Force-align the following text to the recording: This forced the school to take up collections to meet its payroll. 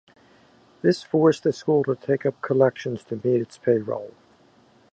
This 0.81 1.03
forced 1.03 1.43
the 1.43 1.53
school 1.53 1.83
to 1.83 1.95
take 1.95 2.25
up 2.25 2.41
collections 2.41 3.03
to 3.03 3.17
meet 3.17 3.39
its 3.39 3.59
payroll. 3.59 4.13